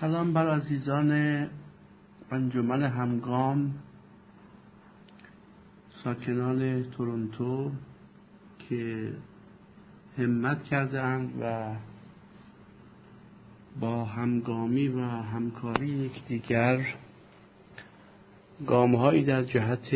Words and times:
سلام 0.00 0.32
بر 0.32 0.50
عزیزان 0.50 1.10
انجمن 2.30 2.82
همگام 2.82 3.74
ساکنان 6.04 6.84
تورنتو 6.90 7.70
که 8.58 9.12
همت 10.18 10.64
کرده 10.64 11.00
و 11.40 11.74
با 13.80 14.04
همگامی 14.04 14.88
و 14.88 15.00
همکاری 15.00 15.88
یکدیگر 15.88 16.86
گامهایی 18.66 19.24
در 19.24 19.42
جهت 19.42 19.94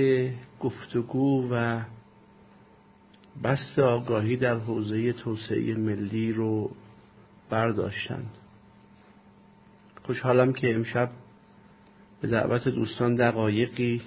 گفتگو 0.60 1.48
و 1.52 1.80
بست 3.44 3.78
آگاهی 3.78 4.36
در 4.36 4.58
حوزه 4.58 5.12
توسعه 5.12 5.74
ملی 5.74 6.32
رو 6.32 6.70
برداشتند. 7.50 8.30
خوشحالم 10.08 10.52
که 10.52 10.74
امشب 10.74 11.10
به 12.20 12.28
دعوت 12.28 12.68
دوستان 12.68 13.14
دقایقی 13.14 14.02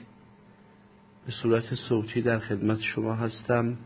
به 1.26 1.32
صورت 1.32 1.76
صوتی 1.76 2.22
در 2.22 2.40
خدمت 2.40 2.80
شما 2.80 3.14
هستم 3.14 3.78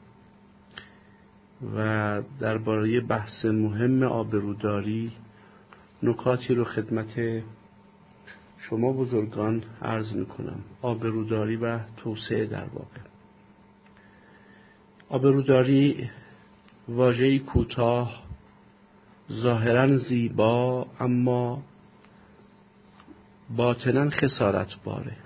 و 1.76 2.22
درباره 2.40 3.02
بحث 3.02 3.46
مهم 3.46 4.04
آبروداری 4.04 5.12
نکاتی 6.04 6.56
رو 6.56 6.64
خدمت 6.64 7.44
شما 8.58 8.94
بزرگان 8.94 9.64
عرض 9.82 10.14
می‌کنم. 10.14 10.60
آبروداری 10.82 11.56
و 11.56 11.80
توسعه 11.98 12.46
در 12.46 12.66
واقع. 12.66 13.02
آبروداری 15.10 16.10
واژه‌ای 16.88 17.40
کوتاه 17.40 18.24
ظاهرا 19.32 19.98
زیبا 19.98 20.88
اما 21.00 21.64
باطنا 23.50 24.10
خسارت 24.10 24.68
باره 24.84 25.18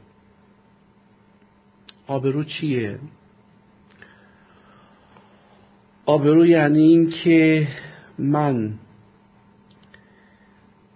آبرو 2.08 2.44
چیه؟ 2.44 3.00
آبرو 6.06 6.46
یعنی 6.46 6.80
این 6.80 7.10
که 7.10 7.68
من 8.20 8.74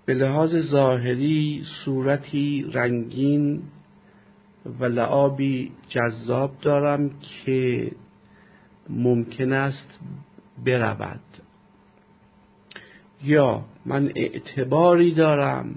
به 0.06 0.14
لحاظ 0.14 0.56
ظاهری 0.56 1.64
صورتی 1.86 2.70
رنگین 2.74 3.64
و 4.80 4.86
لعابی 4.86 5.72
جذاب 5.90 6.52
دارم 6.62 7.12
که 7.20 7.92
ممکن 8.90 9.54
است 9.54 10.00
برود 10.66 11.22
یا 13.24 13.66
من 13.86 14.12
اعتباری 14.16 15.14
دارم 15.14 15.76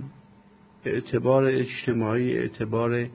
اعتبار 0.86 1.44
اجتماعی 1.44 2.38
اعتبار 2.38 3.08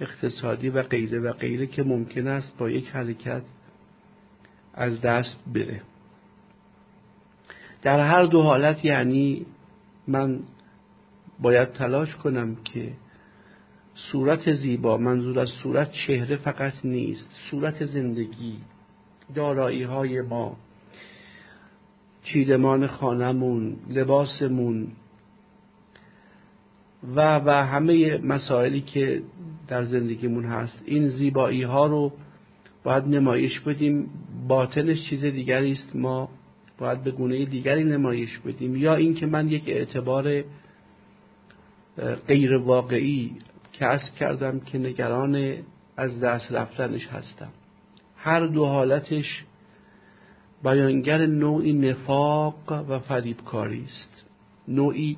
اقتصادی 0.00 0.68
و 0.68 0.82
غیره 0.82 1.20
و 1.20 1.32
غیره 1.32 1.66
که 1.66 1.82
ممکن 1.82 2.26
است 2.26 2.58
با 2.58 2.70
یک 2.70 2.88
حرکت 2.88 3.42
از 4.74 5.00
دست 5.00 5.40
بره. 5.54 5.82
در 7.82 8.00
هر 8.00 8.24
دو 8.26 8.42
حالت 8.42 8.84
یعنی 8.84 9.46
من 10.08 10.40
باید 11.38 11.72
تلاش 11.72 12.16
کنم 12.16 12.56
که 12.64 12.92
صورت 13.94 14.52
زیبا 14.52 14.96
منظور 14.96 15.38
از 15.38 15.48
صورت 15.48 15.92
چهره 15.92 16.36
فقط 16.36 16.72
نیست 16.84 17.28
صورت 17.50 17.84
زندگی 17.84 18.56
دارایی 19.34 19.82
های 19.82 20.20
ما 20.20 20.56
چیدمان 22.22 22.86
خانمون 22.86 23.76
لباسمون 23.90 24.86
و 27.16 27.38
و 27.38 27.50
همه 27.50 28.18
مسائلی 28.18 28.80
که 28.80 29.22
در 29.68 29.84
زندگیمون 29.84 30.44
هست. 30.44 30.82
این 30.84 31.08
زیبایی 31.08 31.62
ها 31.62 31.86
رو 31.86 32.12
باید 32.84 33.04
نمایش 33.04 33.60
بدیم. 33.60 34.10
باطنش 34.48 35.08
چیز 35.08 35.24
دیگری 35.24 35.72
است. 35.72 35.96
ما 35.96 36.28
باید 36.78 37.04
به 37.04 37.10
گونه 37.10 37.44
دیگری 37.44 37.84
نمایش 37.84 38.38
بدیم. 38.38 38.76
یا 38.76 38.94
اینکه 38.94 39.26
من 39.26 39.48
یک 39.48 39.64
اعتبار 39.66 40.44
غیر 42.28 42.54
واقعی 42.54 43.32
کسب 43.72 44.14
کردم 44.14 44.60
که 44.60 44.78
نگران 44.78 45.54
از 45.96 46.20
دست 46.20 46.52
رفتنش 46.52 47.06
هستم. 47.06 47.50
هر 48.16 48.46
دو 48.46 48.66
حالتش 48.66 49.44
بیانگر 50.64 51.26
نوعی 51.26 51.72
نفاق 51.72 52.84
و 52.88 52.98
فریبکاری 52.98 53.84
است. 53.84 54.24
نوعی 54.68 55.16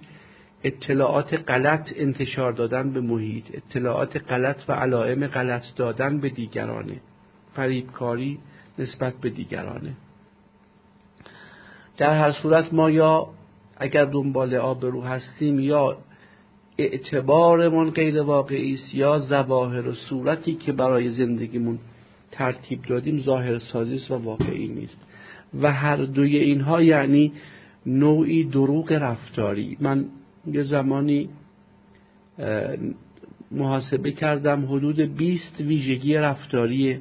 اطلاعات 0.65 1.51
غلط 1.51 1.93
انتشار 1.97 2.53
دادن 2.53 2.93
به 2.93 3.01
محیط 3.01 3.45
اطلاعات 3.53 4.31
غلط 4.31 4.57
و 4.69 4.73
علائم 4.73 5.27
غلط 5.27 5.63
دادن 5.77 6.19
به 6.19 6.29
دیگرانه. 6.29 7.01
فریبکاری 7.55 8.39
نسبت 8.79 9.15
به 9.15 9.31
دیگرانه. 9.31 9.93
در 11.97 12.19
هر 12.19 12.33
صورت 12.33 12.75
ما 12.75 12.91
یا 12.91 13.29
اگر 13.77 14.05
دنبال 14.05 14.55
آبرو 14.55 15.03
هستیم 15.03 15.61
یا 15.61 15.99
اعتبارمون 16.79 17.91
غیر 17.91 18.23
واقعی 18.23 18.75
است 18.75 18.95
یا 18.95 19.19
ظواهر 19.19 19.89
و 19.89 19.95
صورتی 19.95 20.55
که 20.55 20.73
برای 20.73 21.11
زندگیمون 21.11 21.79
ترتیب 22.31 22.83
دادیم 22.83 23.21
ظاهر 23.21 23.59
سازی 23.59 24.01
و 24.11 24.15
واقعی 24.15 24.69
نیست. 24.69 24.97
و 25.63 25.73
هر 25.73 25.97
دوی 25.97 26.37
اینها 26.37 26.83
یعنی 26.83 27.33
نوعی 27.87 28.45
دروغ 28.45 28.93
رفتاری. 28.93 29.77
من 29.81 30.05
یه 30.53 30.65
زمانی 30.65 31.29
محاسبه 33.51 34.13
کردم 34.13 34.65
حدود 34.65 35.01
20 35.01 35.61
ویژگی 35.61 36.15
رفتاری 36.15 36.99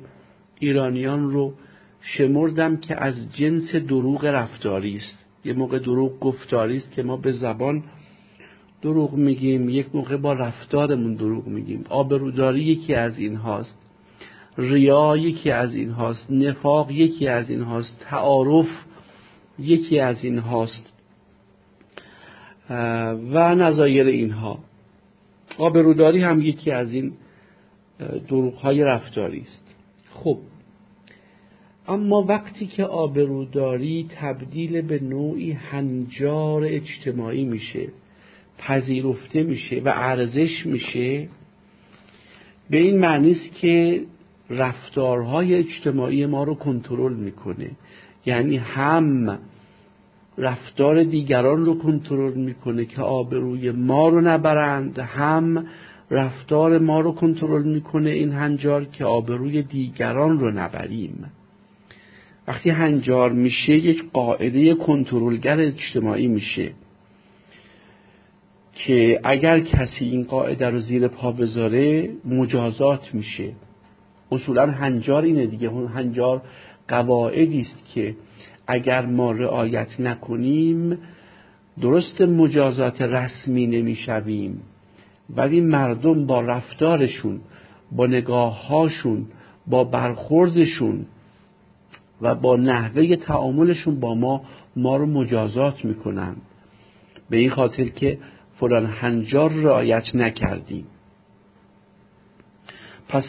ایرانیان 0.59 1.31
رو 1.31 1.53
شمردم 2.01 2.77
که 2.77 3.03
از 3.03 3.15
جنس 3.33 3.75
دروغ 3.75 4.25
رفتاری 4.25 4.97
است. 4.97 5.25
یه 5.45 5.53
موقع 5.53 5.79
دروغ 5.79 6.19
گفتاری 6.19 6.77
است 6.77 6.91
که 6.91 7.03
ما 7.03 7.17
به 7.17 7.31
زبان 7.31 7.83
دروغ 8.81 9.13
میگیم 9.13 9.69
یک 9.69 9.95
موقع 9.95 10.17
با 10.17 10.33
رفتارمون 10.33 11.15
دروغ 11.15 11.47
میگیم. 11.47 11.83
آبروداری 11.89 12.63
یکی 12.63 12.93
از 12.93 13.17
این 13.17 13.35
هاست 13.35 13.75
ریا 14.57 15.17
یکی 15.17 15.51
از 15.51 15.73
این 15.73 15.89
هاست 15.89 16.31
نفاق 16.31 16.91
یکی 16.91 17.27
از 17.27 17.49
این 17.49 17.61
هاست 17.61 17.99
تعارف 17.99 18.67
یکی 19.59 19.99
از 19.99 20.23
این 20.23 20.37
هاست 20.37 20.93
و 22.69 23.55
نظایر 23.55 24.07
اینها. 24.07 24.59
آبروداری 25.57 26.21
هم 26.21 26.41
یکی 26.41 26.71
از 26.71 26.91
این 26.91 27.13
دروغ 28.27 28.53
های 28.53 28.83
رفتاری 28.83 29.41
است. 29.41 29.63
خب 30.11 30.37
اما 31.87 32.21
وقتی 32.21 32.65
که 32.65 32.83
آبروداری 32.83 34.07
تبدیل 34.19 34.81
به 34.81 34.99
نوعی 34.99 35.51
هنجار 35.51 36.63
اجتماعی 36.65 37.45
میشه 37.45 37.87
پذیرفته 38.57 39.43
میشه 39.43 39.81
و 39.85 39.93
ارزش 39.95 40.65
میشه 40.65 41.27
به 42.69 42.77
این 42.77 42.99
معنی 42.99 43.31
است 43.31 43.53
که 43.53 44.03
رفتارهای 44.49 45.55
اجتماعی 45.55 46.25
ما 46.25 46.43
رو 46.43 46.55
کنترل 46.55 47.13
می‌کنه. 47.13 47.71
یعنی 48.25 48.57
هم 48.57 49.39
رفتار 50.37 51.03
دیگران 51.03 51.65
رو 51.65 51.79
کنترل 51.79 52.33
می‌کنه 52.33 52.85
که 52.85 53.01
آبروی 53.01 53.71
ما 53.71 54.09
رو 54.09 54.21
نبرند. 54.21 54.99
هم 54.99 55.65
رفتار 56.11 56.79
ما 56.79 56.99
رو 56.99 57.11
کنترل 57.11 57.63
می‌کنه 57.63 58.09
این 58.09 58.31
هنجار 58.31 58.85
که 58.85 59.05
آبروی 59.05 59.61
دیگران 59.61 60.39
رو 60.39 60.51
نبریم. 60.51 61.31
وقتی 62.47 62.69
هنجار 62.69 63.31
میشه 63.31 63.73
یک 63.73 64.03
قاعده 64.13 64.75
کنترلگر 64.75 65.59
اجتماعی 65.59 66.27
میشه 66.27 66.71
که 68.73 69.19
اگر 69.23 69.59
کسی 69.59 70.05
این 70.05 70.23
قاعده 70.23 70.69
رو 70.69 70.79
زیر 70.79 71.07
پا 71.07 71.31
بذاره 71.31 72.09
مجازات 72.25 73.13
میشه. 73.13 73.51
اصولا 74.31 74.71
هنجار 74.71 75.23
اینه 75.23 75.45
دیگه. 75.45 75.69
هنجار 75.69 76.41
قواعدی 76.87 77.61
است 77.61 77.85
که 77.93 78.15
اگر 78.67 79.05
ما 79.05 79.31
رعایت 79.31 79.99
نکنیم 79.99 80.97
درست 81.81 82.21
مجازات 82.21 83.01
رسمی 83.01 83.67
نمی‌شویم. 83.67 84.61
ولی 85.29 85.61
مردم 85.61 86.25
با 86.25 86.41
رفتارشون 86.41 87.39
با 87.91 88.07
نگاههاشون 88.07 89.25
با 89.67 89.83
برخوردشون 89.83 91.05
و 92.21 92.35
با 92.35 92.55
نحوه 92.55 93.15
تعاملشون 93.15 93.99
با 93.99 94.15
ما 94.15 94.41
ما 94.75 94.97
رو 94.97 95.05
مجازات 95.05 95.85
می‌کنن. 95.85 96.35
به 97.29 97.37
این 97.37 97.49
خاطر 97.49 97.83
که 97.83 98.17
فلان 98.59 98.85
هنجار 98.85 99.51
رعایت 99.51 100.15
نکردیم. 100.15 100.85
پس 103.07 103.25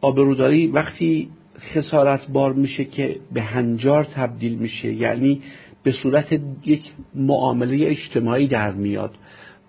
آبروداری 0.00 0.66
وقتی 0.66 1.30
خسارت 1.62 2.26
بار 2.26 2.52
میشه 2.52 2.84
که 2.84 3.16
به 3.32 3.42
هنجار 3.42 4.04
تبدیل 4.04 4.58
میشه. 4.58 4.92
یعنی 4.92 5.42
به 5.82 5.92
صورت 5.92 6.40
یک 6.64 6.82
معامله 7.14 7.86
اجتماعی 7.86 8.46
در 8.46 8.72
میاد. 8.72 9.14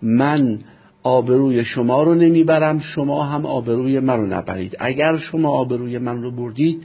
من 0.01 0.59
آبروی 1.03 1.65
شما 1.65 2.03
رو 2.03 2.15
نمی‌برم 2.15 2.79
شما 2.79 3.23
هم 3.23 3.45
آبروی 3.45 3.99
من 3.99 4.17
رو 4.17 4.27
نبرید. 4.27 4.75
اگر 4.79 5.17
شما 5.17 5.49
آبروی 5.49 5.97
من 5.97 6.21
رو 6.21 6.31
بردید 6.31 6.83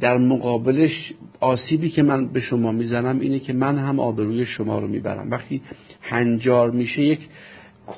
در 0.00 0.18
مقابلش 0.18 1.12
آسیبی 1.40 1.90
که 1.90 2.02
من 2.02 2.26
به 2.26 2.40
شما 2.40 2.72
می‌زنم 2.72 3.20
اینه 3.20 3.38
که 3.38 3.52
من 3.52 3.78
هم 3.78 4.00
آبروی 4.00 4.46
شما 4.46 4.78
رو 4.78 4.88
می‌برم. 4.88 5.30
وقتی 5.30 5.62
هنجار 6.02 6.70
میشه 6.70 7.02
یک 7.02 7.28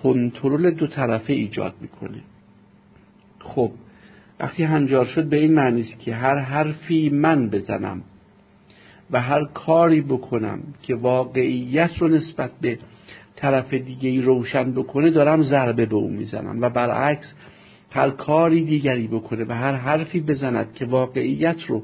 کنترل 0.03 0.71
دو 0.71 0.87
طرفه 0.87 1.33
ایجاد 1.33 1.75
می‌کنه. 1.81 2.21
خب 3.41 3.71
وقتی 4.41 4.65
هنجار 4.65 5.07
شد 5.07 5.25
به 5.25 5.37
این 5.37 5.55
معنی 5.55 5.81
است 5.81 6.01
که 6.01 6.15
هر 6.15 6.39
حرفی 6.39 7.11
من 7.11 7.51
بزنم 7.51 8.03
و 9.11 9.21
هر 9.21 9.45
کاری 9.45 10.01
بکنم 10.01 10.61
که 10.83 10.95
واقعیت 10.95 11.91
رو 11.99 12.09
نسبت 12.09 12.51
به 12.61 12.79
طرف 13.37 13.75
دیگه 13.75 14.09
ای 14.09 14.23
روشن 14.23 14.73
بکنه 14.73 15.11
دارم 15.11 15.43
ضربه 15.43 15.87
به 15.87 15.97
اون 15.97 16.13
می‌زنم 16.13 16.63
و 16.63 16.71
برعکس 16.71 17.35
هر 17.91 18.11
کاری 18.11 18.65
دیگری 18.65 19.09
بکنه 19.09 19.45
و 19.49 19.53
هر 19.53 19.75
حرفی 19.75 20.21
بزند 20.21 20.75
که 20.75 20.87
واقعیت 20.87 21.63
رو 21.69 21.83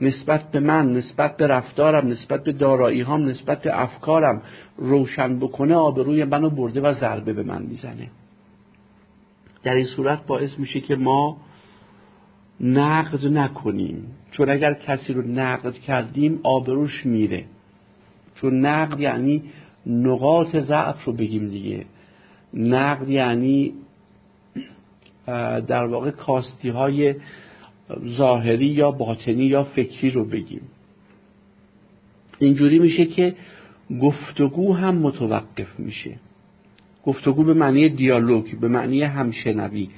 نسبت 0.00 0.50
به 0.50 0.60
من 0.60 0.92
نسبت 0.92 1.36
به 1.36 1.46
رفتارم 1.46 2.08
نسبت 2.08 2.44
به 2.44 2.52
دارایی 2.52 3.02
هم 3.02 3.24
نسبت 3.24 3.62
به 3.62 3.82
افکارم 3.82 4.42
روشن 4.76 5.38
بکنه 5.38 5.74
آبروی 5.74 6.24
منو 6.24 6.50
برده 6.50 6.80
و 6.80 6.94
ضربه 6.94 7.32
به 7.32 7.42
من 7.42 7.62
می‌زنه. 7.62 8.10
در 9.62 9.74
این 9.74 9.86
صورت 9.86 10.26
باعث 10.26 10.58
میشه 10.58 10.80
که 10.80 10.96
ما 10.96 11.36
نقد 12.60 13.26
نکنیم. 13.26 14.06
چون 14.30 14.48
اگر 14.48 14.74
کسی 14.74 15.12
رو 15.12 15.22
نقد 15.22 15.72
کردیم 15.72 16.40
آبروش 16.42 17.06
میره. 17.06 17.44
چون 18.34 18.66
نقد 18.66 19.00
یعنی 19.00 19.42
نقاط 19.86 20.56
ضعف 20.56 21.04
رو 21.04 21.12
بگیم 21.12 21.48
دیگه. 21.48 21.84
نقد 22.54 23.08
یعنی 23.08 23.72
در 25.66 25.86
واقع 25.86 26.10
کاستی 26.10 26.68
های 26.68 27.14
ظاهری 28.16 28.66
یا 28.66 28.90
باطنی 28.90 29.44
یا 29.44 29.64
فکری 29.64 30.10
رو 30.10 30.24
بگیم. 30.24 30.62
اینجوری 32.38 32.78
میشه 32.78 33.06
که 33.06 33.34
گفتگو 34.00 34.74
هم 34.74 34.94
متوقف 34.98 35.80
میشه. 35.80 36.14
گفتگو 37.04 37.44
به 37.44 37.54
معنی 37.54 37.88
دیالوگ 37.88 38.58
به 38.58 38.68
معنی 38.68 39.02
همشنوی. 39.02 39.88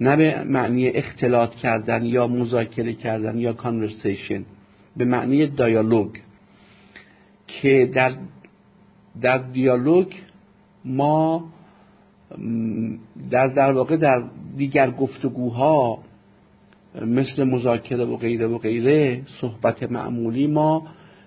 نه 0.00 0.16
به 0.16 0.44
معنی 0.44 0.88
اختلاط 0.88 1.54
کردن 1.54 2.04
یا 2.04 2.26
مذاکره 2.26 2.92
کردن 2.92 3.38
یا 3.38 3.52
کانورسیشن 3.52 4.44
به 4.96 5.04
معنی 5.04 5.46
دیالوگ 5.46 6.10
که 7.46 7.90
در 7.94 8.12
در 9.20 9.38
دیالوگ 9.38 10.06
ما 10.84 11.44
در 13.30 13.46
در 13.46 13.72
واقع 13.72 13.96
در 13.96 14.22
دیگر 14.56 14.90
گفتگوها 14.90 15.98
مثل 17.06 17.44
مذاکره 17.44 18.04
و 18.04 18.16
غیره 18.16 18.46
و 18.46 18.58
غیره 18.58 19.22
صحبت 19.40 19.82
معمولی 19.82 20.46
ما 20.46 20.86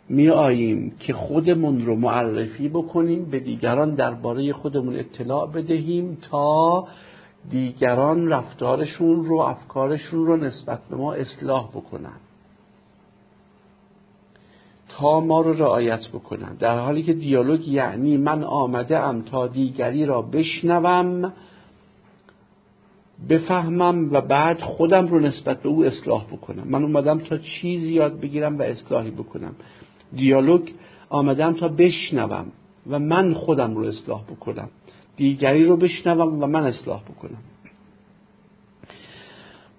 می 0.10 0.30
آییم 0.30 0.92
که 1.00 1.14
خودمون 1.14 1.86
رو 1.86 1.96
معرفی 1.96 2.70
بکنیم 2.70 3.26
به 3.26 3.40
دیگران 3.40 3.96
درباره 3.96 4.54
خودمون 4.54 4.96
اطلاع 4.96 5.52
بدهیم 5.52 6.18
تا 6.32 6.88
دیگران 7.50 8.30
رفتارشون 8.30 9.26
رو 9.26 9.38
افکارشون 9.38 10.26
رو 10.26 10.38
نسبت 10.38 10.80
به 10.90 10.96
ما 10.96 11.14
اصلاح 11.14 11.70
بکنن. 11.70 12.20
تا 14.90 15.20
ما 15.20 15.42
رو 15.42 15.54
رعایت 15.54 16.08
بکنن. 16.08 16.56
در 16.60 16.80
حالی 16.80 17.04
که 17.04 17.14
دیالوگ 17.14 17.68
یعنی 17.68 18.18
من 18.18 18.44
آمده 18.44 19.00
ام 19.00 19.22
تا 19.22 19.48
دیگری 19.48 20.06
را 20.06 20.22
بشنوم 20.22 21.34
بفهمم 23.30 24.14
و 24.14 24.22
بعد 24.22 24.62
خودم 24.62 25.08
رو 25.08 25.20
نسبت 25.20 25.62
به 25.62 25.70
او 25.70 25.86
اصلاح 25.86 26.26
بکنم. 26.26 26.64
من 26.68 26.84
اومدم 26.84 27.20
تا 27.20 27.38
چیزی 27.38 27.94
یاد 27.94 28.20
بگیرم 28.20 28.60
و 28.60 28.62
اصلاحی 28.62 29.12
بکنم. 29.12 29.56
دیالوگ 30.14 30.70
آمدم 31.10 31.54
تا 31.54 31.68
بشنوم 31.68 32.46
و 32.90 33.00
من 33.00 33.34
خودم 33.34 33.76
رو 33.76 33.86
اصلاح 33.86 34.24
بکنم. 34.24 34.70
دیگری 35.18 35.66
رو 35.66 35.78
بشنوم 35.78 36.44
و 36.44 36.48
من 36.48 36.64
اصلاح 36.64 37.02
بکنم. 37.04 37.38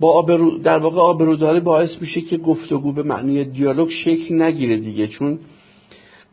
با 0.00 0.12
آبرو 0.12 0.58
در 0.58 0.78
واقع 0.78 1.00
آبروداری 1.00 1.60
باعث 1.60 1.90
میشه 2.00 2.20
که 2.20 2.36
گفتگو 2.36 2.92
به 2.92 3.02
معنی 3.02 3.44
دیالوگ 3.44 3.90
شکل 3.90 4.42
نگیره 4.42 4.76
دیگه 4.76 5.06
چون 5.06 5.38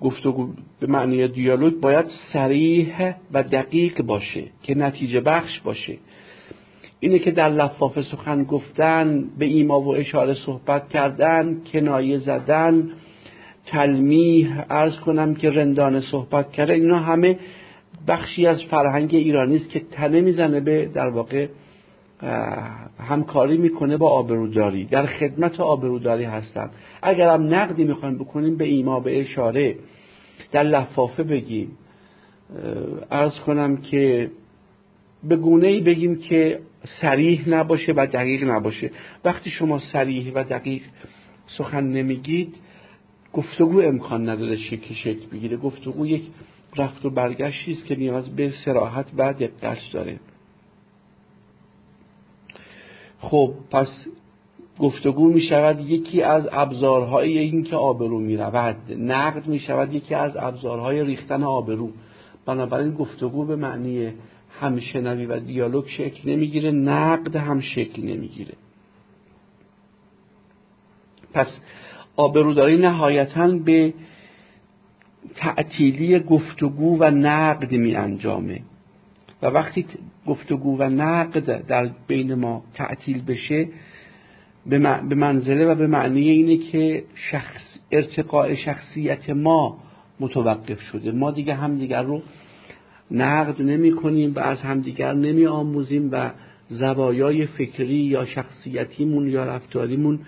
گفتگو 0.01 0.49
به 0.79 0.87
معنی 0.87 1.27
دیالوگ 1.27 1.73
باید 1.73 2.05
سریح 2.33 3.13
و 3.33 3.43
دقیق 3.43 4.01
باشه 4.01 4.43
که 4.63 4.75
نتیجه 4.75 5.21
بخش 5.21 5.59
باشه. 5.59 5.97
اینه 6.99 7.19
که 7.19 7.31
در 7.31 7.49
لفافه 7.49 8.01
سخن 8.01 8.43
گفتن 8.43 9.29
به 9.39 9.45
ایما 9.45 9.81
و 9.81 9.95
اشاره 9.95 10.33
صحبت 10.33 10.89
کردن 10.89 11.61
کنایه 11.73 12.17
زدن 12.17 12.89
تلمیح 13.65 14.63
ارز 14.69 14.99
کنم 14.99 15.35
که 15.35 15.49
رندانه 15.49 16.01
صحبت 16.01 16.51
کرده 16.51 16.73
اینا 16.73 16.99
همه 16.99 17.39
بخشی 18.07 18.47
از 18.47 18.63
فرهنگ 18.63 19.15
ایرانی 19.15 19.55
است 19.55 19.69
که 19.69 19.79
تنه 19.91 20.21
می‌زنه 20.21 20.59
به 20.59 20.85
در 20.85 21.09
واقع 21.09 21.47
همکاری 22.99 23.57
می‌کنه 23.57 23.97
با 23.97 24.09
آبروداری 24.09 24.85
در 24.85 25.05
خدمت 25.05 25.59
آبروداری 25.59 26.23
هستن. 26.23 26.69
اگر 27.01 27.29
هم 27.29 27.53
نقدی 27.53 27.83
می‌خوایم 27.83 28.17
بکنیم 28.17 28.57
به 28.57 28.65
ایما 28.65 28.99
به 28.99 29.21
اشاره 29.21 29.75
در 30.51 30.63
لفافه 30.63 31.23
بگیم. 31.23 31.71
ارز 33.11 33.39
کنم 33.39 33.77
که 33.77 34.31
به 35.23 35.35
گونه 35.35 35.67
ای 35.67 35.81
بگیم 35.81 36.15
که 36.15 36.59
سریح 37.01 37.49
نباشه 37.49 37.93
و 37.93 38.07
دقیق 38.13 38.43
نباشه. 38.43 38.91
وقتی 39.25 39.49
شما 39.49 39.79
سریح 39.79 40.33
و 40.33 40.43
دقیق 40.43 40.81
سخن 41.47 41.83
نمیگید 41.83 42.55
گفتگو 43.33 43.81
امکان 43.81 44.29
نداره 44.29 44.57
شکل 44.57 44.93
شکل 44.93 45.25
بگیره. 45.33 45.57
گفتگو 45.57 46.05
یک 46.05 46.23
رفت 46.77 47.05
و 47.05 47.09
برگشتی 47.09 47.71
است 47.71 47.85
که 47.85 47.95
نیاز 47.95 48.35
به 48.35 48.53
سراحت 48.65 49.05
و 49.17 49.33
دقت 49.33 49.77
داره. 49.93 50.19
خب 53.19 53.53
پس 53.71 54.05
گفتگو 54.79 55.29
می 55.29 55.41
شود 55.41 55.89
یکی 55.89 56.21
از 56.21 56.49
ابزارهای 56.51 57.37
این 57.39 57.63
که 57.63 57.75
آبرو 57.75 58.19
می 58.19 58.37
رود. 58.37 58.75
نقد 58.97 59.47
می 59.47 59.59
شود 59.59 59.93
یکی 59.93 60.15
از 60.15 60.37
ابزارهای 60.37 61.03
ریختن 61.03 61.43
آبرو. 61.43 61.89
بنابراین 62.45 62.93
گفتگو 62.93 63.45
به 63.45 63.55
معنی 63.55 64.13
همشنوی 64.59 65.25
و 65.25 65.39
دیالوگ 65.39 65.87
شکل 65.87 66.29
نمی‌گیره 66.31 66.71
نقد 66.71 67.35
هم 67.35 67.59
شکل 67.59 68.03
نمی‌گیره 68.03 68.53
پس 71.33 71.59
آبروداری 72.15 72.77
نهایتا 72.77 73.47
به 73.47 73.93
تعطیلی 75.35 76.19
گفتگو 76.19 76.97
و 76.99 77.11
نقد 77.11 77.71
می 77.71 77.95
انجامه. 77.95 78.59
و 79.41 79.47
وقتی 79.47 79.85
گفتگو 80.27 80.77
و 80.77 80.83
نقد 80.83 81.67
در 81.67 81.89
بین 82.07 82.33
ما 82.33 82.63
تعطیل 82.73 83.21
بشه 83.21 83.67
به 84.65 85.15
منزله 85.15 85.65
و 85.65 85.75
به 85.75 85.87
معنی 85.87 86.29
اینه 86.29 86.57
که 86.57 87.03
شخص 87.15 87.61
ارتقاء 87.91 88.55
شخصیت 88.55 89.29
ما 89.29 89.77
متوقف 90.19 90.81
شده. 90.81 91.11
ما 91.11 91.31
دیگه 91.31 91.53
همدیگر 91.53 92.03
رو 92.03 92.21
نقد 93.11 93.61
نمی 93.61 93.95
کنیم 93.95 94.35
و 94.35 94.39
از 94.39 94.57
همدیگر 94.57 95.13
نمی 95.13 95.45
آموزیم 95.45 96.09
و 96.11 96.31
زوایای 96.69 97.45
فکری 97.45 97.95
یا 97.95 98.25
شخصیتیمون 98.25 99.29
یا 99.29 99.45
رفتاریمون 99.45 100.19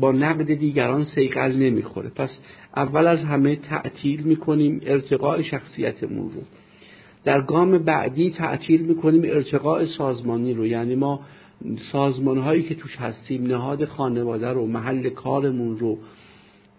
با 0.00 0.12
نقد 0.12 0.54
دیگران 0.54 1.04
سیقل 1.04 1.52
نمی‌خوره 1.52 2.08
پس 2.08 2.38
اول 2.78 3.06
از 3.06 3.18
همه 3.18 3.56
تعطیل 3.56 4.22
می‌کنیم 4.22 4.80
ارتقاء 4.86 5.42
شخصیتمون 5.42 6.32
رو. 6.32 6.40
در 7.24 7.40
گام 7.40 7.78
بعدی 7.78 8.30
تعطیل 8.30 8.82
می‌کنیم 8.82 9.22
ارتقاء 9.24 9.86
سازمانی 9.86 10.54
رو. 10.54 10.66
یعنی 10.66 10.94
ما 10.94 11.20
سازمان 11.92 12.38
هایی 12.38 12.62
که 12.62 12.74
توش 12.74 12.96
هستیم 12.96 13.46
نهاد 13.46 13.84
خانواده 13.84 14.48
رو 14.48 14.66
محل 14.66 15.08
کارمون 15.08 15.78
رو 15.78 15.98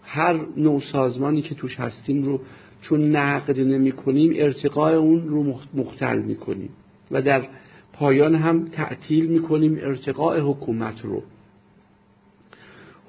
هر 0.03 0.39
نوع 0.57 0.81
سازمانی 0.91 1.41
که 1.41 1.55
توش 1.55 1.79
هستیم 1.79 2.23
رو 2.23 2.41
چون 2.81 3.15
نقد 3.15 3.59
نمی 3.59 3.91
کنیم 3.91 4.33
ارتقاء 4.35 4.95
اون 4.95 5.27
رو 5.27 5.43
مختل 5.73 6.19
می 6.19 6.35
کنیم 6.35 6.69
و 7.11 7.21
در 7.21 7.47
پایان 7.93 8.35
هم 8.35 8.65
تعطیل 8.65 9.25
می 9.25 9.41
کنیم 9.41 9.77
ارتقاء 9.81 10.39
حکومت 10.39 11.01
رو. 11.03 11.23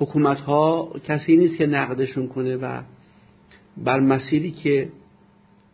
حکومت 0.00 0.40
ها 0.40 0.92
کسی 1.04 1.36
نیست 1.36 1.56
که 1.56 1.66
نقدشون 1.66 2.28
کنه 2.28 2.56
و 2.56 2.82
بر 3.76 4.00
مسیری 4.00 4.50
که 4.50 4.88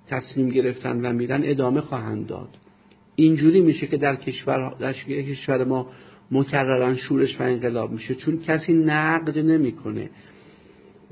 تصمیم 0.09 0.49
گرفتن 0.49 1.07
و 1.07 1.13
میرن 1.13 1.41
ادامه 1.45 1.81
خواهند 1.81 2.27
داد. 2.27 2.49
اینجوری 3.15 3.61
میشه 3.61 3.87
که 3.87 3.97
در 3.97 4.17
کشور, 4.17 4.75
در 4.79 4.93
کشور 4.93 5.65
ما 5.65 5.87
مکررن 6.31 6.97
شورش 6.97 7.41
و 7.41 7.43
انقلاب 7.43 7.93
میشه 7.93 8.15
چون 8.15 8.39
کسی 8.39 8.73
نقد 8.73 9.39
نمی‌کنه. 9.39 10.11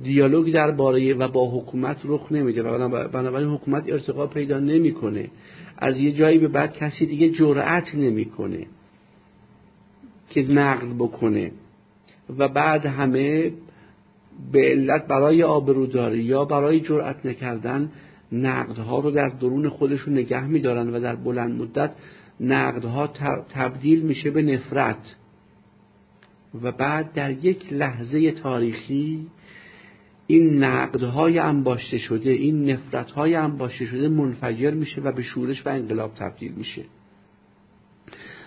دیالوگ 0.02 0.52
درباره 0.52 1.14
و 1.14 1.28
با 1.28 1.50
حکومت 1.50 1.96
رخ 2.04 2.32
نمیده 2.32 2.62
و 2.62 3.08
بنابراین 3.08 3.48
حکومت 3.48 3.92
ارتقا 3.92 4.26
پیدا 4.26 4.58
نمی‌کنه. 4.60 5.30
از 5.78 5.98
یه 5.98 6.12
جایی 6.12 6.38
به 6.38 6.48
بعد 6.48 6.76
کسی 6.76 7.06
دیگه 7.06 7.28
جرأت 7.28 7.94
نمی‌کنه 7.94 8.66
که 10.30 10.42
نقد 10.42 10.94
بکنه. 10.98 11.52
و 12.38 12.48
بعد 12.48 12.86
همه 12.86 13.52
به 14.52 14.70
علت 14.70 15.06
برای 15.06 15.42
آبروداری 15.42 16.22
یا 16.22 16.44
برای 16.44 16.80
جرأت 16.80 17.26
نکردن 17.26 17.92
نقدها 18.32 19.00
رو 19.00 19.10
در 19.10 19.28
درون 19.28 19.68
خودشون 19.68 20.14
نگه 20.14 20.46
میدارن 20.46 20.94
و 20.94 21.00
در 21.00 21.16
بلند 21.16 21.60
مدت 21.60 21.90
نقدها 22.40 23.06
تبدیل 23.50 24.02
میشه 24.02 24.30
به 24.30 24.42
نفرت. 24.42 25.14
و 26.62 26.72
بعد 26.72 27.12
در 27.12 27.30
یک 27.30 27.72
لحظه 27.72 28.30
تاریخی 28.30 29.26
این 30.26 30.64
نقدهای 30.64 31.38
انباشته 31.38 31.98
شده 31.98 32.30
این 32.30 32.70
نفرتهای 32.70 33.34
انباشته 33.34 33.86
شده 33.86 34.08
منفجر 34.08 34.70
میشه 34.70 35.00
و 35.00 35.12
به 35.12 35.22
شورش 35.22 35.66
و 35.66 35.68
انقلاب 35.68 36.14
تبدیل 36.14 36.52
میشه. 36.52 36.82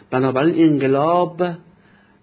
بنابراین 0.10 0.70
انقلاب 0.70 1.44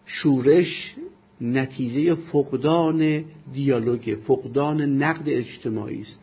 شورش 0.06 0.94
نتیجه 1.40 2.14
فقدان 2.14 3.24
دیالوگ 3.52 4.16
فقدان 4.26 4.80
نقد 4.80 5.22
اجتماعی 5.26 6.00
است. 6.00 6.18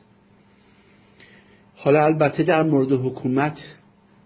حالا 1.76 2.06
البته 2.06 2.44
در 2.44 2.64
مورد 2.64 2.92
حکومت 2.92 3.58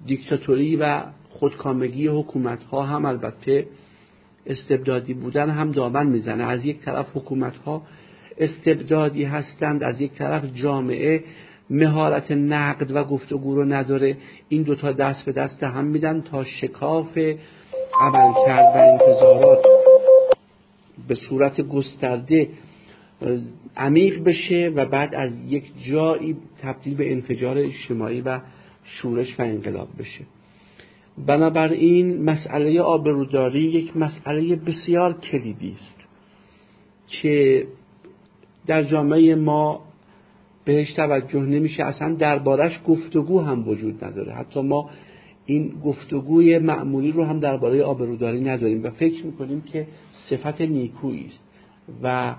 دیکتاتوری 0.06 0.76
و 0.76 1.02
خودکامگی 1.30 2.08
حکومت 2.08 2.64
ها 2.64 2.84
هم 2.84 3.06
البته 3.06 3.68
استبدادی 4.46 5.14
بودن 5.14 5.50
هم 5.50 5.72
دامن 5.72 6.08
می‌زنه. 6.08 6.44
از 6.44 6.66
یک 6.66 6.80
طرف 6.80 7.06
حکومت 7.14 7.58
ها 7.58 7.82
استبدادی 8.38 9.24
هستند 9.24 9.84
از 9.84 10.02
یک 10.02 10.14
طرف 10.14 10.44
جامعه 10.54 11.24
مهارت 11.70 12.32
نقد 12.32 12.92
و 12.92 13.04
گفتگو 13.04 13.56
رو 13.56 13.66
نداره. 13.66 14.18
این 14.50 14.64
دوتا 14.64 14.92
دست 14.92 15.26
به 15.26 15.32
دست 15.32 15.64
هم 15.64 15.86
میدن 15.86 16.22
تا 16.22 16.44
شکاف 16.44 17.18
عملکرد 18.02 18.76
و 18.76 18.78
انتظارات. 18.78 19.75
به 21.08 21.16
صورت 21.16 21.62
گسترده 21.62 22.50
عمیق 23.78 24.24
بشه 24.24 24.72
و 24.76 24.86
بعد 24.86 25.16
از 25.16 25.32
یک 25.48 25.64
جایی 25.90 26.38
تبدیل 26.62 26.96
به 26.96 27.12
انفجار 27.12 27.58
اجتماعی 27.58 28.22
و 28.22 28.40
شورش 28.84 29.40
و 29.40 29.44
انقلاب 29.44 29.88
بشه. 30.00 30.26
بنابراین 31.18 32.24
مسئله 32.24 32.82
آبروداری 32.82 33.60
یک 33.60 33.98
مسئله 33.98 34.56
بسیار 34.56 35.14
کلیدی 35.14 35.76
است 35.82 35.96
که 37.08 37.68
در 38.68 38.84
جامعه 38.84 39.36
ما 39.36 39.82
بهش 40.66 40.94
توجه 40.94 41.40
نمیشه. 41.40 41.84
اصلا 41.84 42.16
دربارش 42.16 42.80
گفتگو 42.88 43.42
هم 43.42 43.68
وجود 43.68 44.06
نداره. 44.06 44.34
حتی 44.34 44.62
ما 44.62 44.90
این 45.46 45.74
گفتگوی 45.86 46.60
معمولی 46.60 47.12
رو 47.12 47.24
هم 47.24 47.40
درباره 47.40 47.84
آبروداری 47.84 48.42
نداریم 48.42 48.84
و 48.84 48.90
فکر 48.90 49.26
می‌کنیم 49.26 49.62
که 49.62 49.88
صفت 50.30 50.62
نیکویی 50.62 51.26
است 51.26 51.40
و 52.04 52.36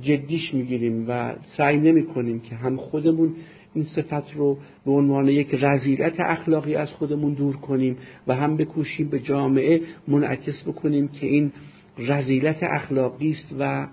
جدیش 0.00 0.54
می‌گیریم 0.54 1.04
و 1.08 1.34
سعی 1.56 1.78
نمی 1.78 2.06
کنیم 2.06 2.40
که 2.40 2.54
هم 2.54 2.76
خودمون 2.76 3.34
این 3.74 3.84
صفت 3.84 4.36
رو 4.36 4.58
به 4.84 4.90
عنوان 4.90 5.28
یک 5.28 5.54
رزیلت 5.60 6.20
اخلاقی 6.20 6.74
از 6.74 6.90
خودمون 6.90 7.32
دور 7.32 7.56
کنیم 7.56 7.96
و 8.26 8.34
هم 8.34 8.56
بکوشیم 8.56 9.08
به 9.08 9.18
جامعه 9.18 9.80
منعکس 10.08 10.62
بکنیم 10.66 11.08
که 11.08 11.26
این 11.26 11.52
رزیلت 11.98 12.58
اخلاقی 12.62 13.30
است 13.30 13.54
و 13.58 13.86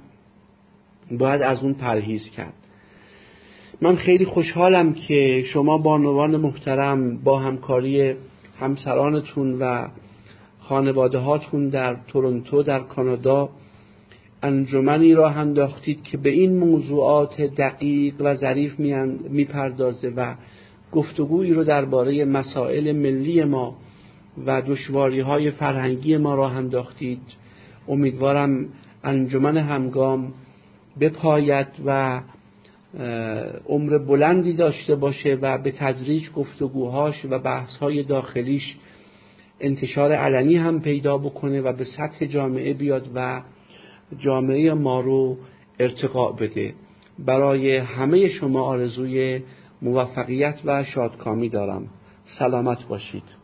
باید 1.12 1.42
از 1.42 1.64
اون 1.64 1.74
پرهیز 1.74 2.30
کرد. 2.30 2.54
من 3.82 3.96
خیلی 3.96 4.26
خوشحالم 4.26 4.94
که 4.94 5.44
شما 5.44 5.78
بانوان 5.78 6.38
محترم 6.38 7.18
با 7.18 7.40
همکاری 7.40 8.16
همسرانتون 8.60 9.60
و 9.60 9.88
خانواده 10.60 11.18
هاتون 11.18 11.70
در 11.70 11.98
تورنتو 12.08 12.64
در 12.64 12.80
کانادا 12.80 13.50
انجمنی 14.44 15.14
را 15.14 15.30
انداختید 15.30 16.04
که 16.04 16.18
به 16.18 16.30
این 16.30 16.58
موضوعات 16.58 17.42
دقیق 17.42 18.14
و 18.20 18.36
ظریف 18.36 18.80
می‌پردازه 19.30 20.10
و 20.10 20.36
گفتگویی 20.92 21.54
رو 21.54 21.64
درباره 21.64 22.26
مسائل 22.26 22.92
ملی 22.92 23.44
ما 23.44 23.76
و 24.46 24.62
دشواری 24.62 25.20
های 25.20 25.52
فرهنگی 25.52 26.18
ما 26.18 26.36
را 26.36 26.50
انداختید. 26.50 27.22
امیدوارم 27.88 28.70
انجمن 29.04 29.58
همگام 29.58 30.34
بپاید 31.00 31.68
و 31.86 32.22
عمر 33.68 33.98
بلندی 33.98 34.54
داشته 34.54 34.96
باشه 34.96 35.38
و 35.42 35.58
به 35.58 35.72
تدریج 35.72 36.30
گفتگوهاش 36.32 37.26
و 37.30 37.40
بحثهای 37.40 38.04
داخلیش 38.04 38.76
انتشار 39.60 40.12
علنی 40.12 40.56
هم 40.56 40.82
پیدا 40.82 41.18
بکنه 41.18 41.62
و 41.62 41.74
به 41.74 41.86
سطح 41.86 42.26
جامعه 42.26 42.74
بیاد 42.74 43.12
و 43.16 43.42
جامعه 44.18 44.74
ما 44.74 45.02
رو 45.02 45.38
ارتقاء 45.80 46.32
بده. 46.32 46.74
برای 47.20 47.78
همه 47.78 48.30
شما 48.30 48.62
آرزوی 48.62 49.42
موفقیت 49.82 50.62
و 50.66 50.84
شادکامی 50.84 51.50
دارم. 51.50 51.88
سلامت 52.40 52.84
باشید. 52.88 53.39